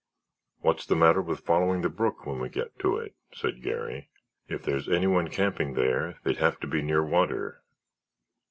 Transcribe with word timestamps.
"What's 0.61 0.87
the 0.87 0.95
matter 0.95 1.21
with 1.21 1.41
following 1.45 1.83
the 1.83 1.87
brook 1.87 2.25
when 2.25 2.39
we 2.39 2.49
get 2.49 2.79
to 2.79 2.97
it?" 2.97 3.13
said 3.35 3.61
Garry. 3.61 4.09
"If 4.47 4.63
there's 4.63 4.89
anyone 4.89 5.27
camping 5.27 5.75
there 5.75 6.17
they'd 6.23 6.37
have 6.39 6.59
to 6.61 6.65
be 6.67 6.81
near 6.81 7.03
water." 7.05 7.61